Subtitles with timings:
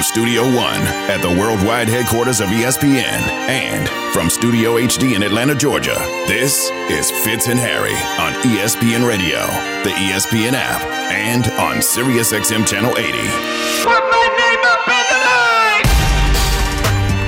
[0.00, 3.20] From Studio One at the worldwide headquarters of ESPN
[3.50, 5.94] and from Studio HD in Atlanta, Georgia,
[6.26, 9.40] this is Fitz and Harry on ESPN Radio,
[9.84, 10.80] the ESPN app,
[11.12, 13.12] and on SiriusXM Channel 80.
[13.12, 15.20] Put my name up in the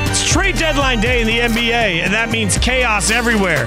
[0.00, 0.10] line!
[0.10, 3.66] It's trade deadline day in the NBA, and that means chaos everywhere.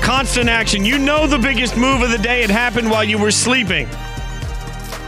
[0.00, 0.82] Constant action.
[0.82, 3.86] You know the biggest move of the day had happened while you were sleeping.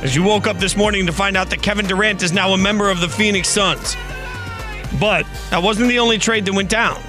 [0.02, 2.58] As you woke up this morning to find out that Kevin Durant is now a
[2.58, 3.96] member of the Phoenix Suns.
[4.98, 7.02] But that wasn't the only trade that went down.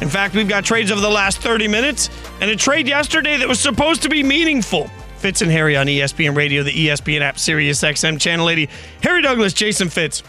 [0.00, 2.08] In fact, we've got trades over the last 30 minutes
[2.40, 4.90] and a trade yesterday that was supposed to be meaningful.
[5.18, 8.70] Fitz and Harry on ESPN Radio, the ESPN app, Sirius XM, Channel 80.
[9.02, 10.22] Harry Douglas, Jason Fitz.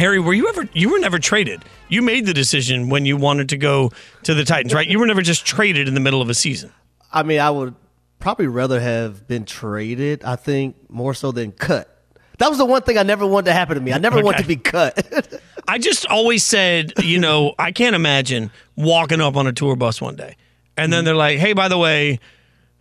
[0.00, 1.64] Harry, were you ever you were never traded.
[1.88, 3.92] You made the decision when you wanted to go
[4.24, 4.88] to the Titans, right?
[4.88, 6.72] You were never just traded in the middle of a season.
[7.12, 7.76] I mean, I would
[8.24, 12.02] probably rather have been traded, I think, more so than cut.
[12.38, 13.92] That was the one thing I never wanted to happen to me.
[13.92, 15.42] I never wanted to be cut.
[15.68, 20.00] I just always said, you know, I can't imagine walking up on a tour bus
[20.00, 20.36] one day
[20.74, 21.04] and then mm.
[21.04, 22.18] they're like, hey, by the way,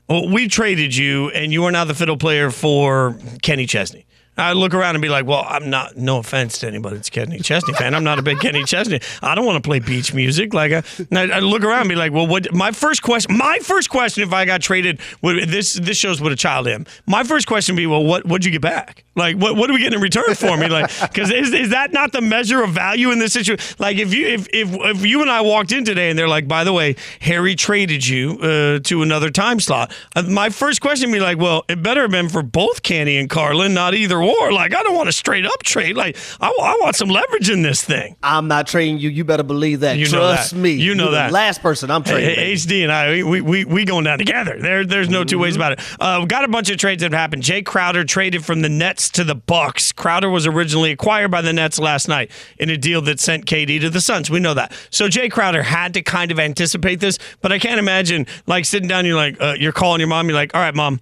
[0.07, 4.05] well, we traded you and you are now the fiddle player for Kenny Chesney.
[4.37, 7.39] I look around and be like, well, I'm not, no offense to anybody that's Kenny
[7.39, 7.93] Chesney fan.
[7.93, 8.99] I'm not a big Kenny Chesney.
[9.21, 10.53] I don't want to play beach music.
[10.53, 13.89] Like, I, I look around and be like, well, what, my first question, my first
[13.89, 16.85] question if I got traded, would, this this shows what a child I am.
[17.05, 19.03] My first question would be, well, what, what'd you get back?
[19.15, 20.67] Like, what, what are we getting in return for me?
[20.67, 23.75] Like, because is, is that not the measure of value in this situation?
[23.77, 26.47] Like, if you, if, if, if you and I walked in today and they're like,
[26.47, 31.11] by the way, Harry traded you uh, to another time slot, uh, my first question
[31.11, 34.22] would be like, well, it better have been for both Kenny and Carlin, not either
[34.23, 34.51] or.
[34.53, 35.95] Like, I don't want a straight up trade.
[35.95, 38.15] Like, I, I want some leverage in this thing.
[38.23, 39.09] I'm not trading you.
[39.09, 39.97] You better believe that.
[39.97, 40.57] You Trust that.
[40.57, 40.71] me.
[40.71, 41.31] You know You're that.
[41.31, 42.29] last person I'm trading.
[42.29, 42.53] Hey, baby.
[42.55, 44.57] HD and I, we, we, we going down together.
[44.59, 45.41] There, there's no two Mm-hmm.
[45.43, 45.79] ways about it.
[45.99, 47.43] Uh, we got a bunch of trades that have happened.
[47.43, 49.91] Jay Crowder traded from the Nets to the Bucks.
[49.91, 53.81] Crowder was originally acquired by the Nets last night in a deal that sent KD
[53.81, 54.29] to the Suns.
[54.29, 54.71] We know that.
[54.91, 58.87] So Jay Crowder had to kind of anticipate this, but I can't imagine like sitting
[58.87, 59.05] down.
[59.05, 60.27] You're like, uh, you're calling your mom.
[60.27, 61.01] You're like, all right, mom.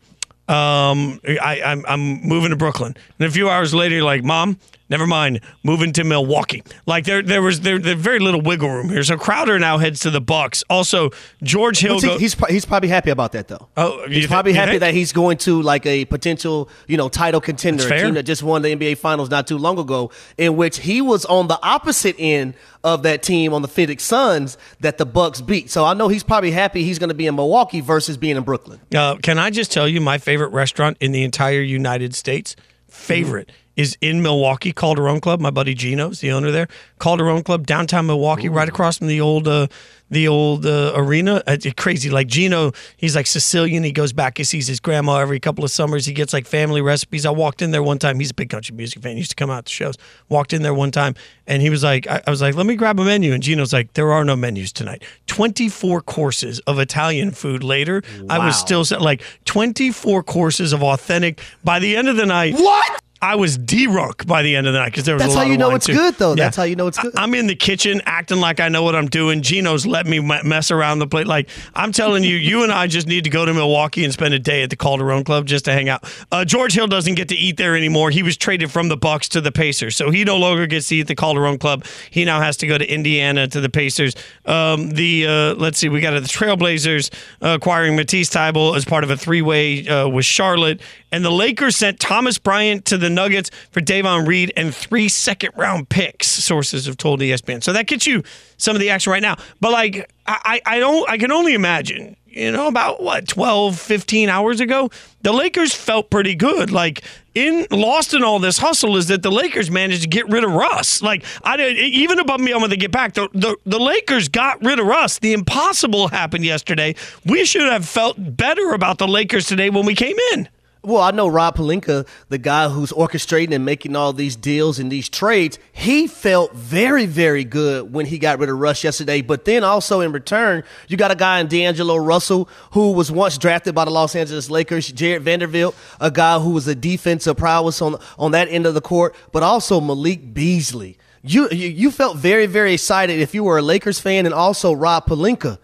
[0.51, 4.59] Um, I, I'm I'm moving to Brooklyn, and a few hours later, you're like, Mom,
[4.91, 6.61] never mind, moving to Milwaukee.
[6.85, 9.01] Like there there was there, there very little wiggle room here.
[9.01, 10.63] So Crowder now heads to the Bucks.
[10.69, 11.09] Also,
[11.41, 11.99] George Hill.
[11.99, 13.69] See, go- he's he's probably happy about that though.
[13.77, 14.81] Oh, he's thi- probably happy think?
[14.81, 18.43] that he's going to like a potential you know title contender, a team that just
[18.43, 22.15] won the NBA Finals not too long ago, in which he was on the opposite
[22.19, 22.53] end
[22.83, 25.69] of that team on the Phoenix Suns that the Bucks beat.
[25.71, 28.43] So I know he's probably happy he's going to be in Milwaukee versus being in
[28.43, 28.81] Brooklyn.
[28.93, 32.55] Uh, can I just tell you my favorite restaurant in the entire United States?
[32.87, 35.39] Favorite is in Milwaukee, Calderone Club.
[35.39, 36.67] My buddy Gino's the owner there.
[36.99, 39.67] Calderone Club, downtown Milwaukee, right across from the old uh,
[40.09, 41.35] the old uh, arena.
[41.47, 42.09] Uh, It's crazy.
[42.09, 43.83] Like Gino, he's like Sicilian.
[43.83, 44.37] He goes back.
[44.37, 46.05] He sees his grandma every couple of summers.
[46.05, 47.25] He gets like family recipes.
[47.25, 48.19] I walked in there one time.
[48.19, 49.13] He's a big country music fan.
[49.13, 49.95] He used to come out to shows.
[50.27, 51.15] Walked in there one time,
[51.47, 53.31] and he was like, I, I was like, let me grab a menu.
[53.33, 55.01] And Gino's like, there are no menus tonight.
[55.27, 58.03] Twenty four courses of Italian food later.
[58.29, 61.39] I was still like twenty four courses of authentic.
[61.63, 63.01] By the end of the night, What?
[63.21, 65.43] I was drunk by the end of the night because there was That's a lot
[65.43, 65.59] of things.
[65.59, 65.93] That's how you know it's too.
[65.93, 66.29] good, though.
[66.31, 66.35] Yeah.
[66.45, 67.15] That's how you know it's good.
[67.15, 69.41] I- I'm in the kitchen acting like I know what I'm doing.
[69.43, 71.27] Gino's let me me- mess around the plate.
[71.27, 74.33] Like I'm telling you, you and I just need to go to Milwaukee and spend
[74.33, 76.03] a day at the Calderone Club just to hang out.
[76.31, 78.09] Uh, George Hill doesn't get to eat there anymore.
[78.09, 80.95] He was traded from the Bucks to the Pacers, so he no longer gets to
[80.95, 81.85] eat at the Calderone Club.
[82.09, 84.15] He now has to go to Indiana to the Pacers.
[84.47, 89.03] Um, the uh, let's see, we got the Trailblazers uh, acquiring Matisse Thybulle as part
[89.03, 93.51] of a three-way uh, with Charlotte, and the Lakers sent Thomas Bryant to the Nuggets
[93.71, 96.27] for Davon Reed and three second-round picks.
[96.27, 97.63] Sources have told ESPN.
[97.63, 98.23] So that gets you
[98.57, 99.37] some of the action right now.
[99.59, 102.15] But like, I, I don't, I can only imagine.
[102.31, 104.89] You know, about what 12, 15 hours ago,
[105.21, 106.71] the Lakers felt pretty good.
[106.71, 107.03] Like
[107.35, 110.51] in lost in all this hustle is that the Lakers managed to get rid of
[110.51, 111.01] Russ.
[111.01, 114.63] Like I even above me on when they get back, the, the the Lakers got
[114.63, 115.19] rid of Russ.
[115.19, 116.95] The impossible happened yesterday.
[117.25, 120.47] We should have felt better about the Lakers today when we came in.
[120.83, 124.91] Well, I know Rob Pelinka, the guy who's orchestrating and making all these deals and
[124.91, 129.21] these trades, he felt very, very good when he got rid of Russ yesterday.
[129.21, 133.37] But then also in return, you got a guy in D'Angelo Russell who was once
[133.37, 137.79] drafted by the Los Angeles Lakers, Jarred Vanderbilt, a guy who was a defensive prowess
[137.79, 140.97] on on that end of the court, but also Malik Beasley.
[141.21, 144.73] You you, you felt very, very excited if you were a Lakers fan and also
[144.73, 145.59] Rob Pelinka.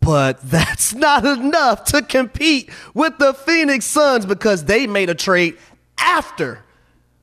[0.00, 5.56] But that's not enough to compete with the Phoenix Suns because they made a trade
[5.98, 6.64] after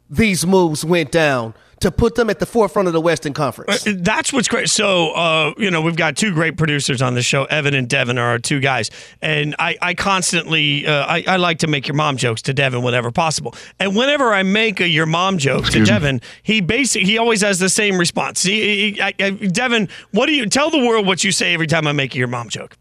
[0.10, 3.86] these moves went down to put them at the forefront of the Western Conference.
[3.86, 4.70] Uh, that's what's great.
[4.70, 7.46] So, uh, you know, we've got two great producers on the show.
[7.46, 8.90] Evan and Devin are our two guys.
[9.22, 12.82] And I, I constantly, uh, I, I, like to make your mom jokes to Devin
[12.82, 13.56] whenever possible.
[13.80, 16.22] And whenever I make a your mom joke Excuse to Devin, me.
[16.44, 18.42] he basically, he always has the same response.
[18.44, 21.68] He, he, I, I, Devin, what do you, tell the world what you say every
[21.68, 22.78] time I make a your mom joke.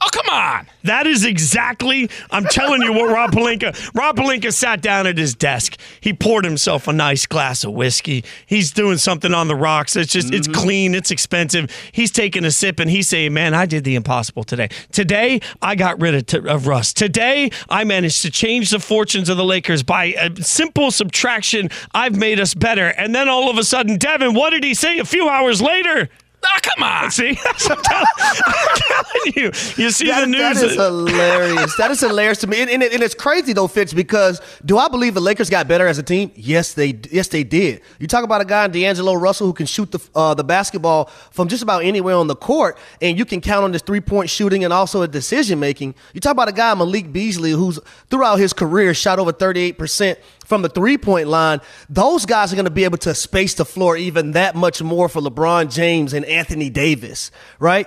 [0.00, 0.66] Oh, come on.
[0.84, 5.34] That is exactly, I'm telling you what Rob Pelinka, Rob Pelinka sat down at his
[5.34, 5.76] desk.
[6.00, 8.24] He poured himself a nice glass of whiskey.
[8.46, 9.96] He's doing something on the rocks.
[9.96, 10.36] It's just, mm-hmm.
[10.36, 11.70] it's clean, it's expensive.
[11.90, 14.68] He's taking a sip and he's saying, man, I did the impossible today.
[14.92, 16.92] Today, I got rid of, t- of Russ.
[16.92, 21.70] Today, I managed to change the fortunes of the Lakers by a simple subtraction.
[21.92, 22.86] I've made us better.
[22.86, 26.08] And then all of a sudden, Devin, what did he say a few hours later?
[26.48, 27.10] Oh, come on.
[27.10, 27.38] See?
[27.44, 29.44] I'm, telling, you.
[29.76, 30.40] You see that, the news.
[30.40, 31.76] That is hilarious.
[31.76, 32.60] that is hilarious to me.
[32.60, 35.86] And, and, and, it's crazy, though, Fitz, because do I believe the Lakers got better
[35.86, 36.30] as a team?
[36.34, 37.82] Yes, they yes they did.
[37.98, 41.48] You talk about a guy, D'Angelo Russell, who can shoot the, uh, the basketball from
[41.48, 44.64] just about anywhere on the court, and you can count on this three point shooting
[44.64, 45.94] and also a decision making.
[46.14, 47.78] You talk about a guy, Malik Beasley, who's
[48.10, 50.16] throughout his career shot over 38%
[50.48, 51.60] from the three point line,
[51.90, 55.08] those guys are going to be able to space the floor even that much more
[55.10, 57.86] for LeBron James and Anthony Davis, right?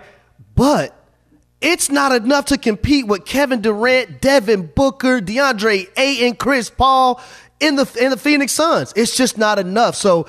[0.53, 0.95] But
[1.59, 7.19] it's not enough to compete with Kevin Durant, Devin Booker, DeAndre Ayton, Chris Paul
[7.59, 8.93] in the in the Phoenix Suns.
[8.95, 9.95] It's just not enough.
[9.95, 10.27] So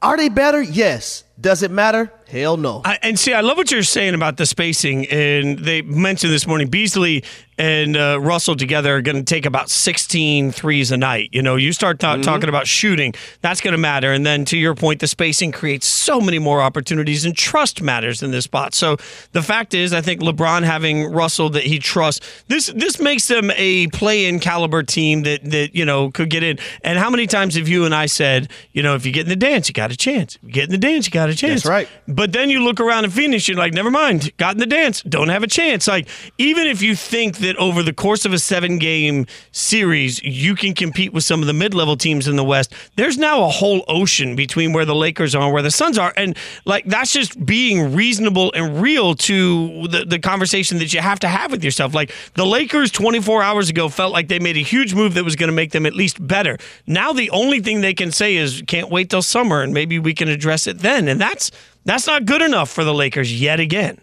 [0.00, 0.62] are they better?
[0.62, 1.24] Yes.
[1.38, 2.10] Does it matter?
[2.32, 2.80] Hell no.
[2.82, 5.06] I, and see, I love what you're saying about the spacing.
[5.08, 7.24] And they mentioned this morning Beasley
[7.58, 11.28] and uh, Russell together are going to take about 16 threes a night.
[11.32, 12.22] You know, you start mm-hmm.
[12.22, 14.12] talking about shooting, that's going to matter.
[14.12, 18.22] And then to your point, the spacing creates so many more opportunities, and trust matters
[18.22, 18.74] in this spot.
[18.74, 18.96] So
[19.32, 23.50] the fact is, I think LeBron having Russell that he trusts, this this makes them
[23.56, 26.58] a play-in caliber team that that you know could get in.
[26.82, 29.28] And how many times have you and I said, you know, if you get in
[29.28, 30.38] the dance, you got a chance.
[30.42, 31.62] You get in the dance, you got a chance.
[31.62, 31.88] That's right.
[32.08, 34.66] But but then you look around in Phoenix, you're like, never mind, got in the
[34.66, 35.88] dance, don't have a chance.
[35.88, 36.06] Like,
[36.38, 40.72] even if you think that over the course of a seven game series, you can
[40.72, 43.84] compete with some of the mid level teams in the West, there's now a whole
[43.88, 46.14] ocean between where the Lakers are and where the Suns are.
[46.16, 51.18] And like, that's just being reasonable and real to the, the conversation that you have
[51.18, 51.92] to have with yourself.
[51.92, 55.34] Like, the Lakers 24 hours ago felt like they made a huge move that was
[55.34, 56.56] going to make them at least better.
[56.86, 60.14] Now, the only thing they can say is, can't wait till summer and maybe we
[60.14, 61.08] can address it then.
[61.08, 61.50] And that's
[61.84, 63.98] that's not good enough for the Lakers yet again.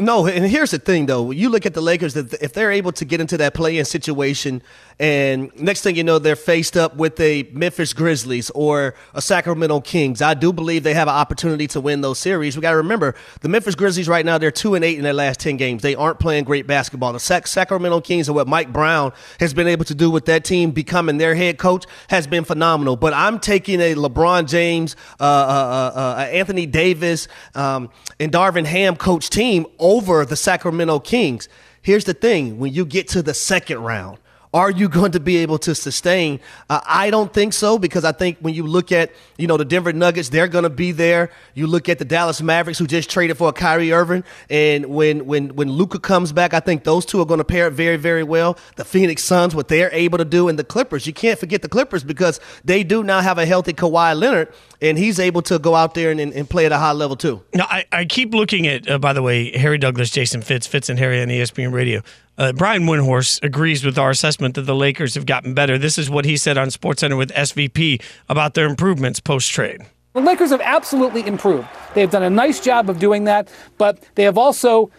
[0.00, 1.30] No, and here's the thing though.
[1.30, 4.60] You look at the Lakers that if they're able to get into that play-in situation
[4.98, 9.80] and next thing you know, they're faced up with a Memphis Grizzlies or a Sacramento
[9.80, 10.22] Kings.
[10.22, 12.56] I do believe they have an opportunity to win those series.
[12.56, 15.12] We got to remember the Memphis Grizzlies right now, they're two and eight in their
[15.12, 15.82] last 10 games.
[15.82, 17.12] They aren't playing great basketball.
[17.12, 20.44] The Sac- Sacramento Kings and what Mike Brown has been able to do with that
[20.44, 22.96] team becoming their head coach has been phenomenal.
[22.96, 28.64] But I'm taking a LeBron James, uh, uh, uh, uh Anthony Davis, um, and Darvin
[28.64, 31.46] Ham coach team over the Sacramento Kings.
[31.82, 34.18] Here's the thing when you get to the second round,
[34.54, 36.38] are you going to be able to sustain?
[36.70, 39.64] Uh, I don't think so because I think when you look at you know the
[39.64, 41.30] Denver Nuggets, they're going to be there.
[41.54, 45.56] You look at the Dallas Mavericks who just traded for Kyrie Irving, and when when
[45.56, 48.56] when Luka comes back, I think those two are going to pair very very well.
[48.76, 51.04] The Phoenix Suns, what they're able to do, and the Clippers.
[51.04, 54.96] You can't forget the Clippers because they do now have a healthy Kawhi Leonard, and
[54.96, 57.42] he's able to go out there and, and, and play at a high level too.
[57.54, 60.88] Now I, I keep looking at uh, by the way Harry Douglas, Jason Fitz, Fitz
[60.88, 62.02] and Harry on ESPN Radio.
[62.36, 65.78] Uh, Brian Windhorst agrees with our assessment that the Lakers have gotten better.
[65.78, 69.82] This is what he said on SportsCenter with SVP about their improvements post trade.
[70.14, 71.68] The Lakers have absolutely improved.
[71.94, 73.48] They have done a nice job of doing that,
[73.78, 74.90] but they have also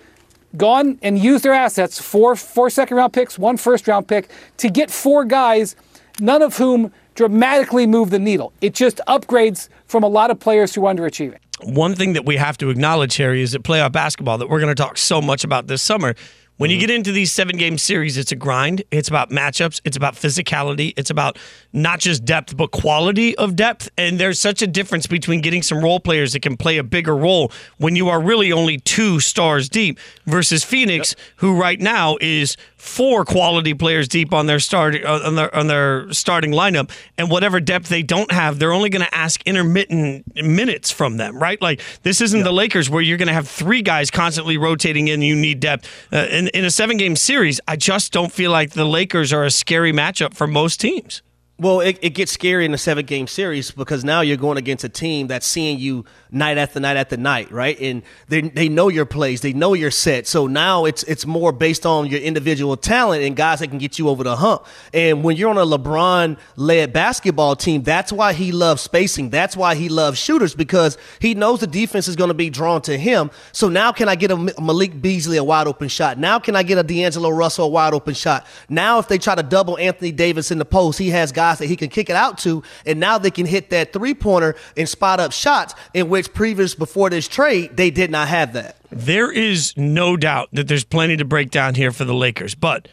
[0.56, 4.70] gone and used their assets four four second round picks, one first round pick to
[4.70, 5.75] get four guys,
[6.20, 8.54] none of whom dramatically move the needle.
[8.62, 11.39] It just upgrades from a lot of players who are underachieving.
[11.63, 14.75] One thing that we have to acknowledge, Harry, is that playoff basketball that we're going
[14.75, 16.13] to talk so much about this summer
[16.58, 16.88] when you mm-hmm.
[16.88, 18.84] get into these seven game series, it's a grind.
[18.92, 19.82] It's about matchups.
[19.84, 20.94] It's about physicality.
[20.96, 21.38] It's about
[21.74, 23.90] not just depth, but quality of depth.
[23.98, 27.16] And there's such a difference between getting some role players that can play a bigger
[27.16, 31.28] role when you are really only two stars deep versus Phoenix, yep.
[31.38, 35.68] who right now is four quality players deep on their start uh, on their on
[35.68, 40.24] their starting lineup, and whatever depth they don't have, they're only going to ask intermittent
[40.36, 41.62] minutes from them, right?
[41.62, 45.22] Like this isn't the Lakers where you're going to have three guys constantly rotating in.
[45.22, 47.60] You need depth uh, in in a seven game series.
[47.68, 51.22] I just don't feel like the Lakers are a scary matchup for most teams.
[51.58, 54.84] Well, it, it gets scary in a seven game series because now you're going against
[54.84, 57.80] a team that's seeing you night after night after night, right?
[57.80, 60.28] And they they know your plays, they know your set.
[60.28, 63.98] So now it's it's more based on your individual talent and guys that can get
[63.98, 64.66] you over the hump.
[64.94, 69.30] And when you're on a LeBron led basketball team, that's why he loves spacing.
[69.30, 72.82] That's why he loves shooters because he knows the defense is going to be drawn
[72.82, 73.32] to him.
[73.54, 76.18] So now can I get a Malik Beasley a wide open shot?
[76.18, 78.46] Now can I get a D'Angelo Russell a wide open shot?
[78.68, 81.68] Now if they try to double Anthony Davis in the post, he has guys that
[81.68, 84.90] he can kick it out to, and now they can hit that three pointer and
[84.90, 88.78] spot up shots in which previous before this trade they did not have that.
[88.90, 92.88] There is no doubt that there's plenty to break down here for the Lakers, but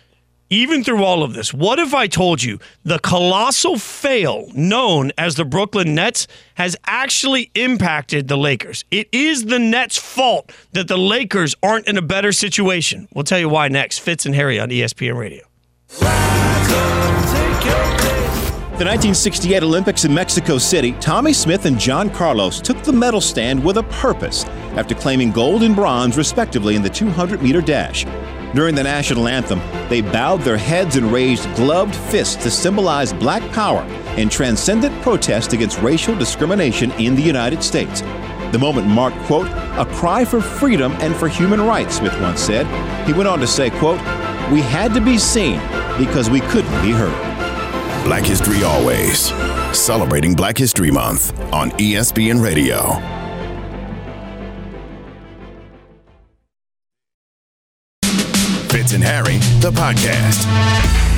[0.53, 5.37] even through all of this, what if I told you the colossal fail known as
[5.37, 8.85] the Brooklyn Nets has actually impacted the Lakers?
[8.91, 13.09] It is the Nets' fault that the Lakers aren't in a better situation.
[13.15, 14.01] We'll tell you why next.
[14.01, 15.43] Fitz and Harry on ESPN Radio.
[18.73, 23.63] The 1968 Olympics in Mexico City, Tommie Smith and John Carlos took the medal stand
[23.63, 28.07] with a purpose after claiming gold and bronze, respectively, in the 200 meter dash.
[28.55, 29.61] During the national anthem,
[29.91, 33.83] they bowed their heads and raised gloved fists to symbolize black power
[34.17, 38.01] and transcendent protest against racial discrimination in the United States.
[38.53, 42.67] The moment marked, quote, a cry for freedom and for human rights, Smith once said.
[43.07, 44.01] He went on to say, quote,
[44.51, 45.61] we had to be seen
[45.99, 47.32] because we couldn't be heard.
[48.05, 49.33] Black History Always.
[49.77, 53.01] Celebrating Black History Month on ESPN Radio.
[58.69, 61.12] Fitz and Harry, the podcast.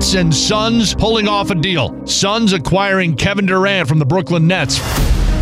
[0.00, 2.06] Nets and Suns pulling off a deal.
[2.06, 4.80] Suns acquiring Kevin Durant from the Brooklyn Nets.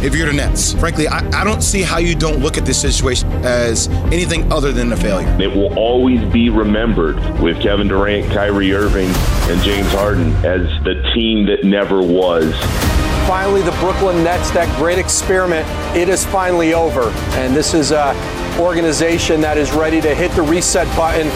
[0.03, 2.81] If you're the Nets, frankly, I, I don't see how you don't look at this
[2.81, 5.29] situation as anything other than a failure.
[5.41, 9.11] It will always be remembered with Kevin Durant, Kyrie Irving,
[9.49, 12.53] and James Harden as the team that never was
[13.29, 17.11] finally the Brooklyn Nets, that great experiment, it is finally over.
[17.33, 18.17] And this is an
[18.59, 21.29] organization that is ready to hit the reset button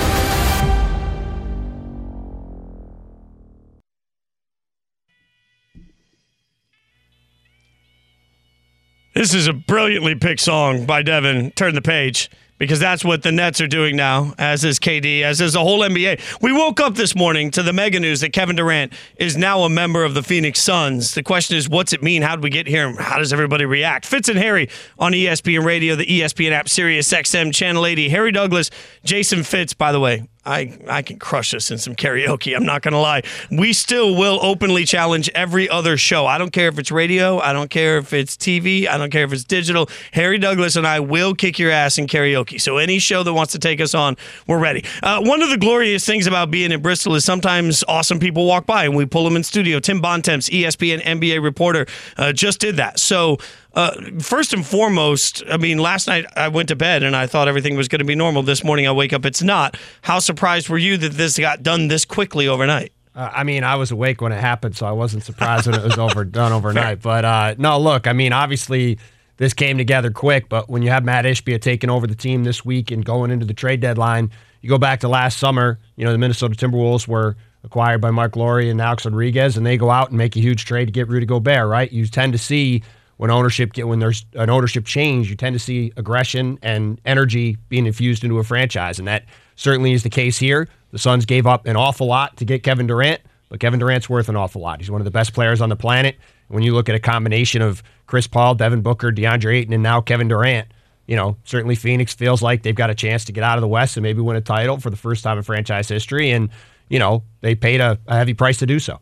[9.14, 11.50] This is a brilliantly picked song by Devin.
[11.50, 15.38] Turn the page because that's what the Nets are doing now, as is KD, as
[15.42, 16.40] is the whole NBA.
[16.40, 19.68] We woke up this morning to the mega news that Kevin Durant is now a
[19.68, 21.12] member of the Phoenix Suns.
[21.12, 22.22] The question is, what's it mean?
[22.22, 22.88] How did we get here?
[22.88, 24.06] And How does everybody react?
[24.06, 28.08] Fitz and Harry on ESPN Radio, the ESPN app, Sirius XM, Channel 80.
[28.08, 28.70] Harry Douglas,
[29.04, 32.56] Jason Fitz, by the way, I, I can crush this in some karaoke.
[32.56, 33.22] I'm not going to lie.
[33.50, 36.26] We still will openly challenge every other show.
[36.26, 37.38] I don't care if it's radio.
[37.38, 38.88] I don't care if it's TV.
[38.88, 39.88] I don't care if it's digital.
[40.12, 42.60] Harry Douglas and I will kick your ass in karaoke.
[42.60, 44.16] So any show that wants to take us on,
[44.48, 44.84] we're ready.
[45.02, 48.66] Uh, one of the glorious things about being in Bristol is sometimes awesome people walk
[48.66, 49.78] by and we pull them in studio.
[49.78, 52.98] Tim Bontemps, ESPN NBA reporter, uh, just did that.
[52.98, 53.38] So
[53.74, 57.48] uh, first and foremost, I mean, last night I went to bed and I thought
[57.48, 58.42] everything was going to be normal.
[58.42, 59.76] This morning I wake up, it's not.
[60.02, 62.92] How surprised were you that this got done this quickly overnight?
[63.14, 65.84] Uh, I mean, I was awake when it happened, so I wasn't surprised when it
[65.84, 67.02] was over done overnight.
[67.02, 68.98] But uh, no, look, I mean, obviously
[69.36, 70.48] this came together quick.
[70.48, 73.46] But when you have Matt Ishbia taking over the team this week and going into
[73.46, 75.78] the trade deadline, you go back to last summer.
[75.96, 79.76] You know, the Minnesota Timberwolves were acquired by Marc Lore and Alex Rodriguez, and they
[79.76, 81.68] go out and make a huge trade to get Rudy Gobert.
[81.68, 81.90] Right?
[81.90, 82.82] You tend to see
[83.16, 87.56] when ownership get when there's an ownership change, you tend to see aggression and energy
[87.68, 89.24] being infused into a franchise, and that
[89.56, 90.68] certainly is the case here.
[90.90, 94.28] The Suns gave up an awful lot to get Kevin Durant, but Kevin Durant's worth
[94.28, 94.80] an awful lot.
[94.80, 96.16] He's one of the best players on the planet.
[96.48, 100.00] When you look at a combination of Chris Paul, Devin Booker, DeAndre Ayton, and now
[100.02, 100.68] Kevin Durant,
[101.06, 103.68] you know, certainly Phoenix feels like they've got a chance to get out of the
[103.68, 106.30] West and maybe win a title for the first time in franchise history.
[106.30, 106.50] And,
[106.88, 109.00] you know, they paid a, a heavy price to do so.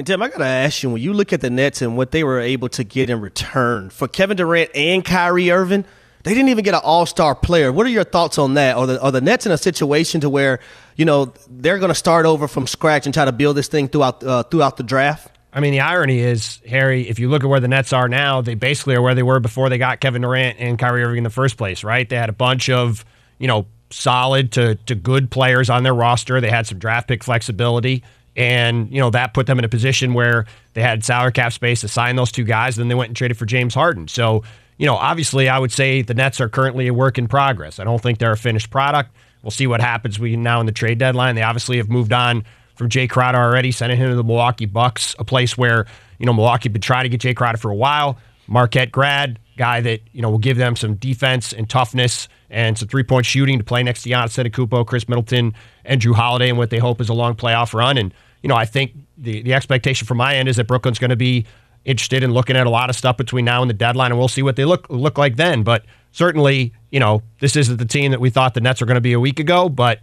[0.00, 2.24] And Tim, I gotta ask you, when you look at the Nets and what they
[2.24, 5.84] were able to get in return for Kevin Durant and Kyrie Irving,
[6.22, 7.70] they didn't even get an All Star player.
[7.70, 8.78] What are your thoughts on that?
[8.78, 10.60] Are the are the Nets in a situation to where
[10.96, 13.88] you know they're going to start over from scratch and try to build this thing
[13.88, 15.36] throughout uh, throughout the draft?
[15.52, 18.40] I mean, the irony is, Harry, if you look at where the Nets are now,
[18.40, 21.24] they basically are where they were before they got Kevin Durant and Kyrie Irving in
[21.24, 22.08] the first place, right?
[22.08, 23.04] They had a bunch of,
[23.38, 26.40] you know, solid to, to good players on their roster.
[26.40, 28.02] They had some draft pick flexibility
[28.36, 31.80] And, you know, that put them in a position where they had salary cap space
[31.80, 32.76] to sign those two guys.
[32.76, 34.08] Then they went and traded for James Harden.
[34.08, 34.44] So,
[34.78, 37.78] you know, obviously, I would say the Nets are currently a work in progress.
[37.78, 39.10] I don't think they're a finished product.
[39.42, 41.34] We'll see what happens we now in the trade deadline.
[41.34, 42.44] They obviously have moved on
[42.76, 45.86] from Jay Crowder already, sending him to the Milwaukee Bucks, a place where,
[46.18, 48.18] you know, Milwaukee been trying to get Jay Crowder for a while.
[48.46, 52.88] Marquette grad, guy that, you know, will give them some defense and toughness and some
[52.88, 55.54] three point shooting to play next to Giannis Antetokounmpo, Khris Middleton,
[55.84, 57.96] and Jrue Holiday, and what they hope is a long playoff run.
[57.96, 61.10] And you know, I think the the expectation from my end is that Brooklyn's going
[61.10, 61.46] to be
[61.84, 64.28] interested in looking at a lot of stuff between now and the deadline, and we'll
[64.28, 65.62] see what they look look like then.
[65.62, 68.96] But certainly, you know, this isn't the team that we thought the Nets were going
[68.96, 70.00] to be a week ago, but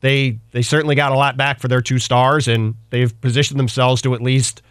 [0.00, 4.02] they they certainly got a lot back for their two stars, and they've positioned themselves
[4.02, 4.62] to at least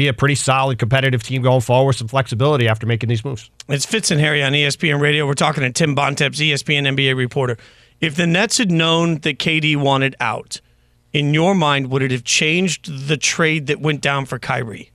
[0.00, 3.50] be a pretty solid competitive team going forward with some flexibility after making these moves.
[3.68, 5.26] It's Fitz and Harry on ESPN Radio.
[5.26, 7.58] We're talking to Tim Bontemps, ESPN NBA reporter.
[8.00, 10.62] If the Nets had known that KD wanted out,
[11.12, 14.90] in your mind, would it have changed the trade that went down for Kyrie?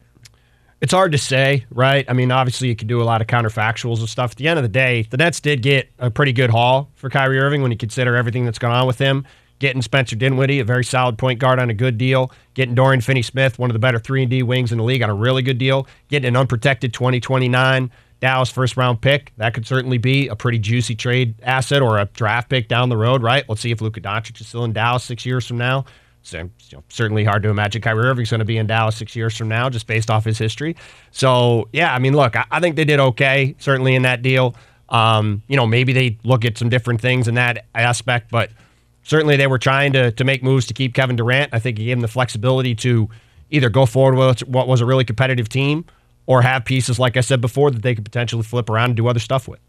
[0.82, 2.04] It's hard to say, right?
[2.10, 4.32] I mean, obviously, you could do a lot of counterfactuals and stuff.
[4.32, 7.12] At the end of the day, the Nets did get a pretty good haul for
[7.12, 9.26] Kyrie Irving when you consider everything that's gone on with him.
[9.60, 12.32] Getting Spencer Dinwiddie, a very solid point guard on a good deal.
[12.54, 15.10] Getting Dorian Finney-Smith, one of the better 3 and D wings in the league on
[15.10, 15.88] a really good deal.
[16.10, 19.34] Getting an unprotected 2029 Dallas first round pick.
[19.38, 22.98] That could certainly be a pretty juicy trade asset or a draft pick down the
[22.98, 23.48] road, right?
[23.48, 25.86] Let's see if Luka Doncic is still in Dallas six years from now.
[26.22, 29.16] So, you know, certainly hard to imagine Kyrie Irving's going to be in Dallas six
[29.16, 30.76] years from now, just based off his history.
[31.12, 34.56] So, yeah, I mean, look, I, I think they did okay, certainly in that deal.
[34.90, 38.50] Um, you know, maybe they look at some different things in that aspect, but
[39.06, 41.54] certainly they were trying to to make moves to keep Kevin Durant.
[41.54, 43.10] I think he gave him the flexibility to
[43.50, 45.86] either go forward with what was a really competitive team
[46.26, 49.08] or have pieces, like I said before, that they could potentially flip around and do
[49.08, 49.60] other stuff with.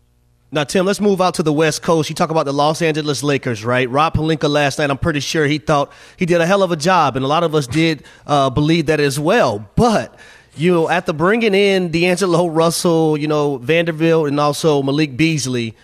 [0.52, 2.08] Now, Tim, let's move out to the West Coast.
[2.08, 3.90] You talk about the Los Angeles Lakers, right?
[3.90, 6.76] Rob Pelinka last night, I'm pretty sure he thought he did a hell of a
[6.76, 9.68] job, and a lot of us did uh, believe that as well.
[9.74, 10.18] But,
[10.56, 15.76] you know, after bringing in D'Angelo Russell, you know, Vanderbilt, and also Malik Beasley,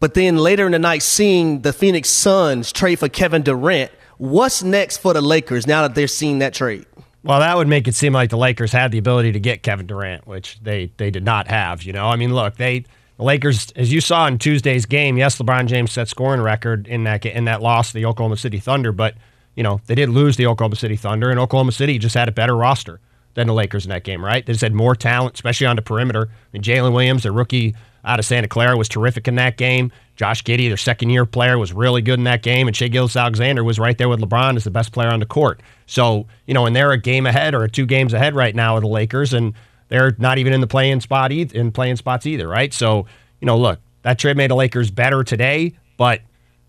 [0.00, 4.62] but then later in the night seeing the Phoenix Suns trade for Kevin Durant, what's
[4.62, 6.86] next for the Lakers now that they're seeing that trade?
[7.22, 9.86] Well, that would make it seem like the Lakers had the ability to get Kevin
[9.86, 11.82] Durant, which they they did not have.
[11.82, 12.84] You know, I mean, look, they
[13.16, 17.04] the Lakers, as you saw in Tuesday's game, yes, LeBron James set scoring record in
[17.04, 19.14] that in that loss to the Oklahoma City Thunder, but
[19.56, 22.32] you know they did lose the Oklahoma City Thunder, and Oklahoma City just had a
[22.32, 23.00] better roster
[23.34, 24.46] than the Lakers in that game, right?
[24.46, 26.28] They just had more talent, especially on the perimeter.
[26.30, 27.74] I mean, Jalen Williams, the rookie
[28.06, 29.92] out of Santa Clara, was terrific in that game.
[30.16, 32.66] Josh Giddey, their second year player, was really good in that game.
[32.66, 35.60] And Shai Gilgeous-Alexander was right there with LeBron as the best player on the court.
[35.86, 38.82] So, you know, and they're a game ahead or two games ahead right now of
[38.82, 39.52] the Lakers, and
[39.88, 42.72] they're not even in the playing spot either, in playing spots either, right?
[42.72, 43.06] So,
[43.40, 46.22] you know, look, that trade made the Lakers better today, but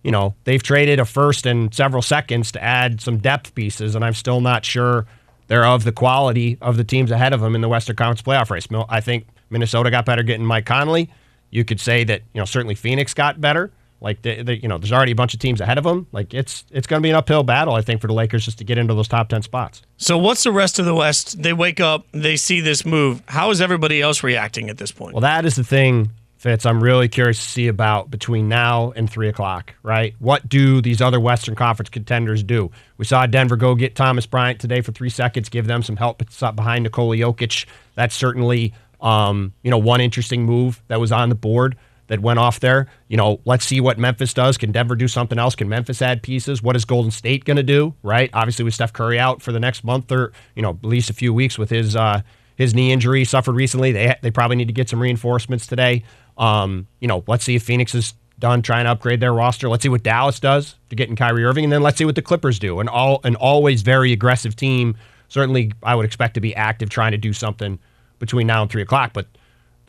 [0.03, 4.05] you know, they've traded a first and several seconds to add some depth pieces, and
[4.05, 5.05] I'm still not sure
[5.47, 8.49] they're of the quality of the teams ahead of them in the Western Conference playoff
[8.49, 8.67] race.
[8.87, 11.09] I think Minnesota got better getting Mike Conley.
[11.49, 13.71] You could say that you know certainly Phoenix got better.
[13.99, 16.07] Like the, the, you know, there's already a bunch of teams ahead of them.
[16.11, 18.59] Like it's it's going to be an uphill battle, I think, for the Lakers just
[18.59, 19.81] to get into those top ten spots.
[19.97, 21.41] So what's the rest of the West?
[21.41, 23.23] They wake up, they see this move.
[23.27, 25.13] How is everybody else reacting at this point?
[25.13, 26.67] Well, that is the thing, Fitz.
[26.67, 29.73] I'm really curious to see about between now and three o'clock.
[29.81, 30.13] Right?
[30.19, 32.69] What do these other Western Conference contenders do?
[32.97, 36.21] We saw Denver go get Thomas Bryant today for three seconds, give them some help
[36.55, 37.65] behind Nikola Jokic.
[37.95, 42.39] That's certainly um, you know one interesting move that was on the board that went
[42.39, 42.87] off there.
[43.09, 44.57] You know, let's see what Memphis does.
[44.57, 45.55] Can Denver do something else?
[45.55, 46.63] Can Memphis add pieces?
[46.63, 47.93] What is Golden State going to do?
[48.01, 48.29] Right?
[48.33, 51.13] Obviously, with Steph Curry out for the next month or you know at least a
[51.13, 52.21] few weeks with his uh,
[52.55, 53.91] his knee injury suffered recently.
[53.91, 56.03] They they probably need to get some reinforcements today.
[56.37, 59.67] Um, you know, let's see if Phoenix is done trying to upgrade their roster.
[59.69, 62.15] Let's see what Dallas does to get in Kyrie Irving, and then let's see what
[62.15, 62.79] the Clippers do.
[62.79, 64.95] An all an always very aggressive team.
[65.29, 67.79] Certainly, I would expect to be active trying to do something
[68.19, 69.11] between now and three o'clock.
[69.13, 69.27] But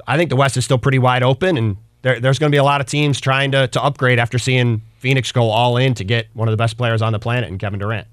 [0.07, 2.59] I think the West is still pretty wide open, and there, there's going to be
[2.59, 6.05] a lot of teams trying to, to upgrade after seeing Phoenix go all in to
[6.05, 8.07] get one of the best players on the planet in Kevin Durant.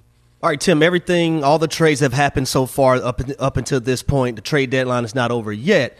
[0.43, 4.03] All right, Tim, everything, all the trades have happened so far up, up until this
[4.03, 4.35] point.
[4.35, 5.97] The trade deadline is not over yet.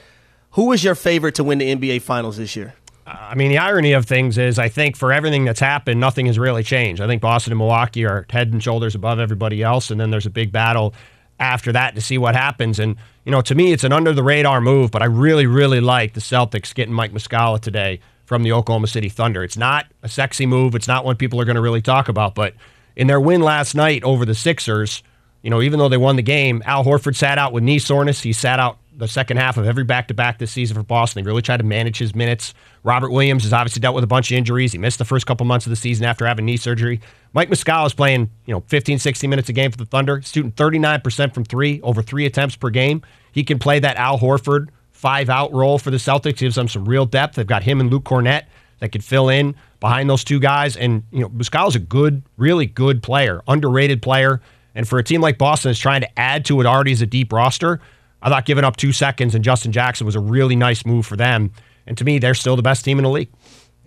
[0.51, 2.75] Who is your favorite to win the NBA Finals this year?
[3.07, 6.39] I mean, the irony of things is, I think for everything that's happened, nothing has
[6.39, 7.01] really changed.
[7.01, 10.25] I think Boston and Milwaukee are head and shoulders above everybody else, and then there's
[10.25, 10.93] a big battle
[11.39, 12.79] after that to see what happens.
[12.79, 12.95] And,
[13.25, 16.13] you know, to me, it's an under the radar move, but I really, really like
[16.13, 19.43] the Celtics getting Mike Muscala today from the Oklahoma City Thunder.
[19.43, 22.35] It's not a sexy move, it's not one people are going to really talk about,
[22.35, 22.53] but
[22.95, 25.03] in their win last night over the Sixers,
[25.41, 28.21] you know, even though they won the game, Al Horford sat out with knee soreness.
[28.21, 31.23] He sat out the second half of every back to back this season for Boston.
[31.23, 32.53] They really tried to manage his minutes.
[32.83, 34.71] Robert Williams has obviously dealt with a bunch of injuries.
[34.71, 37.01] He missed the first couple months of the season after having knee surgery.
[37.33, 40.51] Mike Muscala is playing, you know, 15, 16 minutes a game for the Thunder, shooting
[40.51, 43.01] 39% from three, over three attempts per game.
[43.31, 46.85] He can play that Al Horford five out role for the Celtics, gives them some
[46.85, 47.35] real depth.
[47.35, 48.43] They've got him and Luke Kornet
[48.79, 50.77] that could fill in behind those two guys.
[50.77, 54.41] And, you know, Muscala's a good, really good player, underrated player.
[54.73, 57.05] And for a team like Boston that's trying to add to what already is a
[57.05, 57.79] deep roster,
[58.21, 61.15] I thought giving up two seconds and Justin Jackson was a really nice move for
[61.15, 61.51] them.
[61.87, 63.29] And to me, they're still the best team in the league.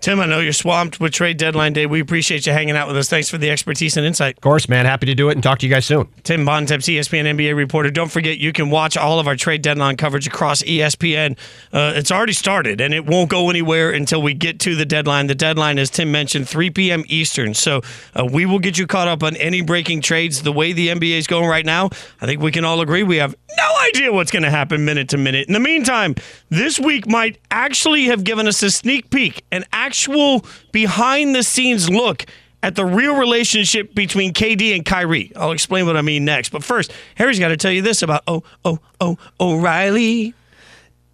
[0.00, 1.86] Tim, I know you're swamped with trade deadline day.
[1.86, 3.08] We appreciate you hanging out with us.
[3.08, 4.36] Thanks for the expertise and insight.
[4.36, 4.86] Of course, man.
[4.86, 6.08] Happy to do it and talk to you guys soon.
[6.22, 7.90] Tim Bontemps, ESPN NBA reporter.
[7.90, 11.36] Don't forget, you can watch all of our trade deadline coverage across ESPN.
[11.72, 15.26] Uh, it's already started, and it won't go anywhere until we get to the deadline.
[15.26, 17.04] The deadline, as Tim mentioned, 3 p.m.
[17.08, 17.54] Eastern.
[17.54, 17.82] So
[18.14, 20.42] uh, we will get you caught up on any breaking trades.
[20.42, 21.86] The way the NBA is going right now,
[22.20, 25.08] I think we can all agree we have no idea what's going to happen minute
[25.08, 25.48] to minute.
[25.48, 26.14] In the meantime,
[26.50, 31.88] this week might actually have given us a sneak peek, an actual behind the scenes
[31.88, 32.26] look
[32.62, 35.32] at the real relationship between KD and Kyrie.
[35.34, 36.50] I'll explain what I mean next.
[36.50, 40.34] But first, Harry's got to tell you this about oh oh oh O'Reilly.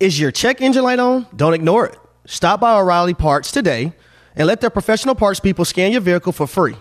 [0.00, 1.26] Is your check engine light on?
[1.37, 1.96] Don't ignore it.
[2.26, 3.92] Stop by O'Reilly Parts today
[4.34, 6.74] and let their professional parts people scan your vehicle for free.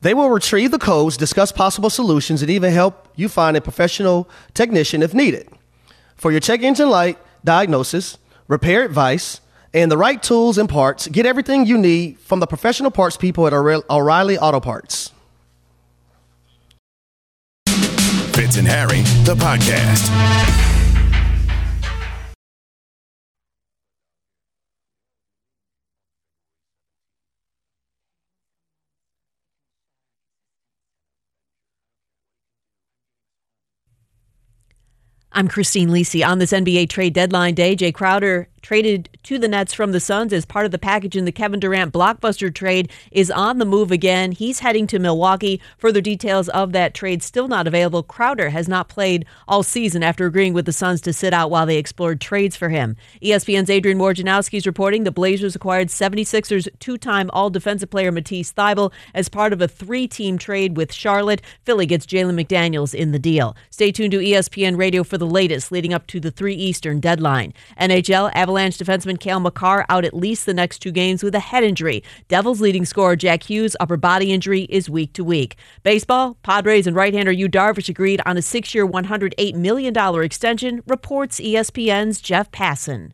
[0.00, 4.28] They will retrieve the codes, discuss possible solutions, and even help you find a professional
[4.54, 5.48] technician if needed.
[6.16, 9.40] For your check engine light diagnosis, repair advice,
[9.76, 13.46] and the right tools and parts, get everything you need from the professional parts people
[13.46, 15.12] at O'Reilly Auto Parts.
[17.66, 20.10] Fitz and Harry, the podcast.
[35.32, 36.26] I'm Christine Lisi.
[36.26, 40.32] On this NBA trade deadline day, Jay Crowder traded to the Nets from the Suns
[40.32, 43.92] as part of the package in the Kevin Durant blockbuster trade, is on the move
[43.92, 44.32] again.
[44.32, 45.60] He's heading to Milwaukee.
[45.78, 48.02] Further details of that trade still not available.
[48.02, 51.64] Crowder has not played all season after agreeing with the Suns to sit out while
[51.64, 52.96] they explored trades for him.
[53.22, 59.28] ESPN's Adrian Wojnarowski is reporting the Blazers acquired 76ers two-time All-Defensive Player Matisse Thybulle as
[59.28, 61.40] part of a three-team trade with Charlotte.
[61.64, 63.54] Philly gets Jalen McDaniels in the deal.
[63.70, 67.54] Stay tuned to ESPN Radio for the latest leading up to the 3 Eastern deadline.
[67.80, 71.40] NHL Avalanche Avalanche defenseman Cale Makar out at least the next two games with a
[71.40, 72.02] head injury.
[72.28, 75.56] Devils leading scorer Jack Hughes' upper body injury is week to week.
[75.82, 82.22] Baseball, Padres and right-hander Yu Darvish agreed on a six-year, $108 million extension, reports ESPN's
[82.22, 83.12] Jeff Passan.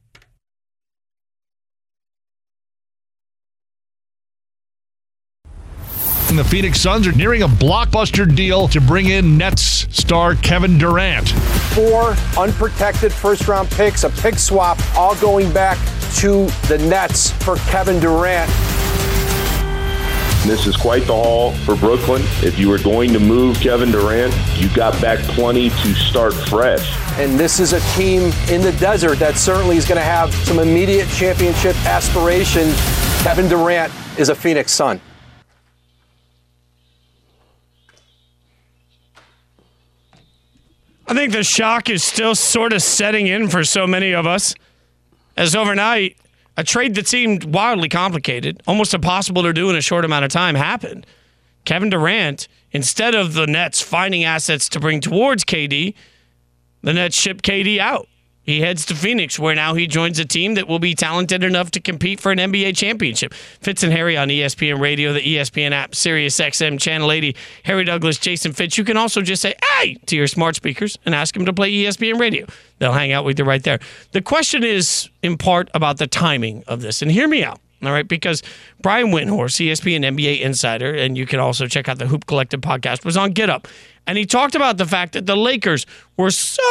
[6.37, 11.29] The Phoenix Suns are nearing a blockbuster deal to bring in Nets star Kevin Durant.
[11.75, 15.77] Four unprotected first round picks, a pick swap, all going back
[16.17, 18.51] to the Nets for Kevin Durant.
[20.47, 22.23] This is quite the haul for Brooklyn.
[22.43, 26.97] If you were going to move Kevin Durant, you got back plenty to start fresh.
[27.19, 30.59] And this is a team in the desert that certainly is going to have some
[30.59, 32.75] immediate championship aspirations.
[33.23, 35.01] Kevin Durant is a Phoenix Sun.
[41.13, 44.55] I think the shock is still sort of setting in for so many of us.
[45.37, 46.17] As overnight,
[46.57, 50.31] a trade that seemed wildly complicated, almost impossible to do in a short amount of
[50.31, 51.07] time, happened.
[51.67, 55.93] Kevin Durant, instead of the Nets finding assets to bring towards KD,
[56.81, 58.09] the Nets shipped KD out.
[58.43, 61.71] He heads to Phoenix, where now he joins a team that will be talented enough
[61.73, 63.33] to compete for an NBA championship.
[63.35, 67.37] Fitz and Harry on ESPN Radio, the ESPN app, Sirius XM, Channel 80.
[67.65, 68.77] Harry Douglas, Jason Fitz.
[68.77, 71.71] You can also just say, hey, to your smart speakers and ask them to play
[71.73, 72.47] ESPN Radio.
[72.79, 73.79] They'll hang out with you right there.
[74.11, 77.01] The question is, in part, about the timing of this.
[77.01, 77.61] And hear me out.
[77.83, 78.43] All right, because
[78.81, 83.05] Brian Windhorst, ESPN NBA insider, and you can also check out the Hoop Collective podcast,
[83.05, 83.67] was on Get Up.
[84.07, 86.63] And he talked about the fact that the Lakers were so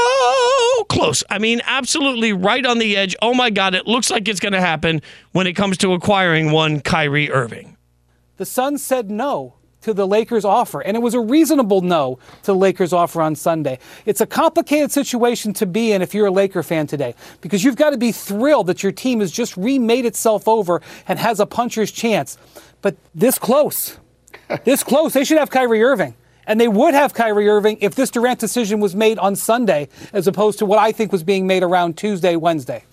[0.89, 1.23] close.
[1.29, 3.15] I mean, absolutely right on the edge.
[3.21, 6.51] Oh my God, it looks like it's going to happen when it comes to acquiring
[6.51, 7.77] one Kyrie Irving.
[8.37, 12.47] The Suns said no to the Lakers offer, and it was a reasonable no to
[12.47, 13.79] the Lakers offer on Sunday.
[14.05, 17.75] It's a complicated situation to be in if you're a Laker fan today, because you've
[17.75, 21.45] got to be thrilled that your team has just remade itself over and has a
[21.45, 22.37] puncher's chance.
[22.81, 23.97] But this close,
[24.63, 26.15] this close, they should have Kyrie Irving.
[26.47, 30.27] And they would have Kyrie Irving if this Durant decision was made on Sunday, as
[30.27, 32.83] opposed to what I think was being made around Tuesday, Wednesday.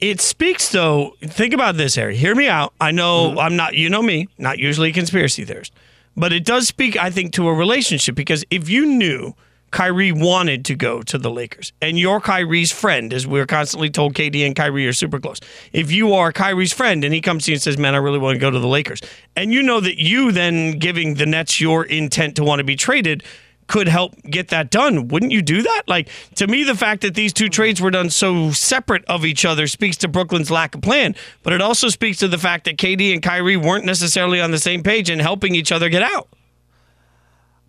[0.00, 1.16] It speaks, though.
[1.20, 2.16] Think about this, Harry.
[2.16, 2.72] Hear me out.
[2.80, 3.38] I know mm-hmm.
[3.38, 5.72] I'm not, you know me, not usually a conspiracy theorist,
[6.16, 9.34] but it does speak, I think, to a relationship because if you knew
[9.74, 14.14] Kyrie wanted to go to the Lakers, and you're Kyrie's friend, as we're constantly told
[14.14, 15.40] KD and Kyrie are super close.
[15.72, 18.20] If you are Kyrie's friend and he comes to you and says, Man, I really
[18.20, 19.00] want to go to the Lakers,
[19.34, 22.76] and you know that you then giving the Nets your intent to want to be
[22.76, 23.24] traded
[23.66, 25.08] could help get that done.
[25.08, 25.82] Wouldn't you do that?
[25.86, 29.44] Like to me, the fact that these two trades were done so separate of each
[29.44, 32.76] other speaks to Brooklyn's lack of plan, but it also speaks to the fact that
[32.76, 36.28] KD and Kyrie weren't necessarily on the same page and helping each other get out.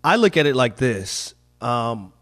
[0.04, 1.34] I look at it like this.
[1.60, 2.12] Um,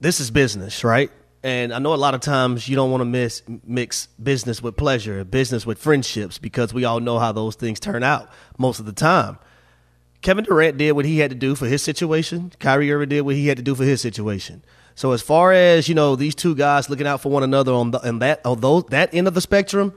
[0.00, 1.10] this is business, right?
[1.44, 4.76] And I know a lot of times you don't want to miss, mix business with
[4.76, 8.86] pleasure, business with friendships, because we all know how those things turn out most of
[8.86, 9.38] the time.
[10.24, 12.50] Kevin Durant did what he had to do for his situation.
[12.58, 14.64] Kyrie Irving did what he had to do for his situation.
[14.94, 17.90] So as far as you know, these two guys looking out for one another on,
[17.90, 19.92] the, on that those, that end of the spectrum,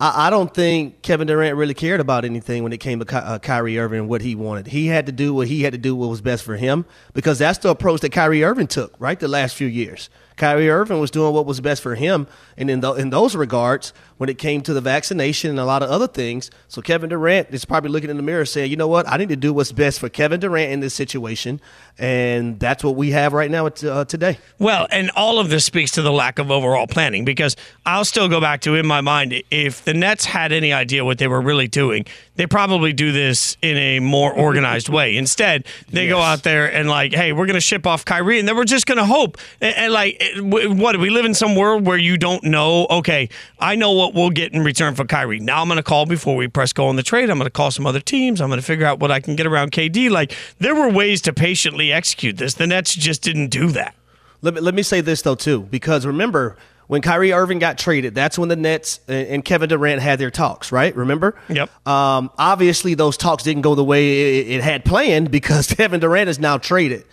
[0.00, 3.16] I, I, don't think Kevin Durant really cared about anything when it came to Ky-
[3.16, 4.68] uh, Kyrie Irving and what he wanted.
[4.68, 7.38] He had to do what he had to do what was best for him because
[7.38, 10.08] that's the approach that Kyrie Irving took right the last few years.
[10.36, 13.92] Kyrie Irving was doing what was best for him, and in the, in those regards,
[14.18, 17.48] when it came to the vaccination and a lot of other things, so Kevin Durant
[17.50, 19.08] is probably looking in the mirror saying, "You know what?
[19.08, 21.60] I need to do what's best for Kevin Durant in this situation,"
[21.98, 24.38] and that's what we have right now uh, today.
[24.58, 28.28] Well, and all of this speaks to the lack of overall planning because I'll still
[28.28, 31.40] go back to in my mind if the Nets had any idea what they were
[31.40, 35.16] really doing, they probably do this in a more organized way.
[35.16, 36.12] Instead, they yes.
[36.12, 38.64] go out there and like, "Hey, we're going to ship off Kyrie," and then we're
[38.64, 39.36] just going to hope.
[39.60, 42.86] And, and like, what we live in some world where you don't know.
[42.88, 45.40] Okay, I know what we'll get in return for Kyrie.
[45.40, 47.28] Now I'm going to call before we press go on the trade.
[47.28, 48.40] I'm going to call some other teams.
[48.40, 50.10] I'm going to figure out what I can get around KD.
[50.10, 52.54] Like there were ways to patiently execute this.
[52.54, 53.94] The Nets just didn't do that.
[54.40, 56.56] Let me, let me say this though too, because remember
[56.92, 60.70] when Kyrie Irving got traded, that's when the Nets and Kevin Durant had their talks,
[60.70, 60.94] right?
[60.94, 61.34] Remember?
[61.48, 61.88] Yep.
[61.88, 66.28] Um, obviously, those talks didn't go the way it, it had planned because Kevin Durant
[66.28, 67.06] is now traded.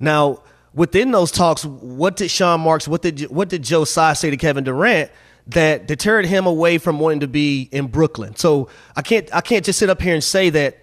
[0.00, 4.30] Now, within those talks, what did Sean Marks, what did what did Joe Tsai say
[4.30, 5.10] to Kevin Durant
[5.48, 8.36] that deterred him away from wanting to be in Brooklyn?
[8.36, 10.78] So I can't I can't just sit up here and say that